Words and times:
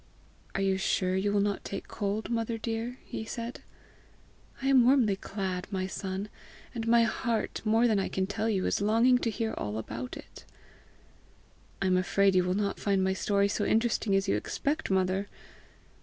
"Are 0.55 0.61
you 0.61 0.77
sure 0.77 1.15
you 1.15 1.31
will 1.31 1.41
not 1.41 1.63
take 1.63 1.87
cold 1.87 2.31
mother 2.31 2.57
dear?" 2.57 2.97
he 3.05 3.23
said. 3.23 3.61
"I 4.59 4.65
am 4.67 4.83
warmly 4.83 5.15
clad, 5.15 5.67
my 5.69 5.85
son; 5.85 6.27
and 6.73 6.87
my 6.87 7.03
heart, 7.03 7.61
more 7.65 7.85
than 7.85 7.99
I 7.99 8.09
can 8.09 8.25
tell 8.25 8.49
you, 8.49 8.65
is 8.65 8.81
longing 8.81 9.19
to 9.19 9.29
hear 9.29 9.53
all 9.57 9.77
about 9.77 10.17
it." 10.17 10.43
"I 11.83 11.85
am 11.85 11.97
afraid 11.97 12.33
you 12.33 12.43
will 12.45 12.55
not 12.55 12.79
find 12.79 13.03
my 13.03 13.13
story 13.13 13.47
so 13.47 13.63
interesting 13.63 14.15
as 14.15 14.27
you 14.27 14.35
expect, 14.35 14.89
mother!" 14.89 15.27